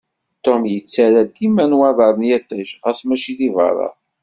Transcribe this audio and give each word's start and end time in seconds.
Tom 0.43 0.61
yettarra 0.73 1.21
dima 1.35 1.65
nnwaḍer 1.65 2.13
n 2.17 2.27
yiṭij, 2.29 2.69
ɣas 2.83 2.99
mačči 3.07 3.33
deg 3.39 3.51
berra. 3.55 3.89